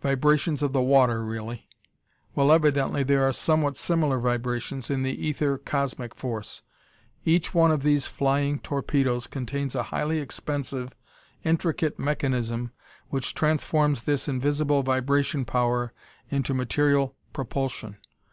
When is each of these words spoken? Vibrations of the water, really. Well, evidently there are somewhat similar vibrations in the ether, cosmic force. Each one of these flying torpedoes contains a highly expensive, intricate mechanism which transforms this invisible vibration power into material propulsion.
Vibrations 0.00 0.62
of 0.62 0.72
the 0.72 0.80
water, 0.80 1.24
really. 1.24 1.68
Well, 2.36 2.52
evidently 2.52 3.02
there 3.02 3.24
are 3.26 3.32
somewhat 3.32 3.76
similar 3.76 4.20
vibrations 4.20 4.88
in 4.88 5.02
the 5.02 5.10
ether, 5.26 5.58
cosmic 5.58 6.14
force. 6.14 6.62
Each 7.24 7.52
one 7.52 7.72
of 7.72 7.82
these 7.82 8.06
flying 8.06 8.60
torpedoes 8.60 9.26
contains 9.26 9.74
a 9.74 9.82
highly 9.90 10.20
expensive, 10.20 10.90
intricate 11.42 11.98
mechanism 11.98 12.70
which 13.08 13.34
transforms 13.34 14.02
this 14.04 14.28
invisible 14.28 14.84
vibration 14.84 15.44
power 15.44 15.92
into 16.30 16.54
material 16.54 17.16
propulsion. 17.32 17.96